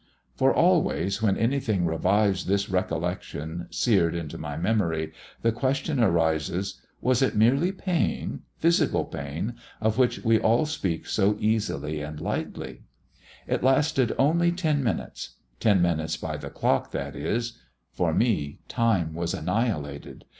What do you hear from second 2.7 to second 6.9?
recollection, seared into my memory, the question rises: